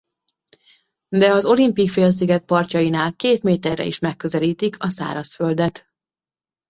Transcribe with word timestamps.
De 1.15 1.31
az 1.31 1.45
Olympic-félsziget 1.45 2.43
partjainál 2.45 3.15
két 3.15 3.43
méterre 3.43 3.83
is 3.85 3.99
megközelítik 3.99 4.83
a 4.83 4.89
szárazföldet. 4.89 5.89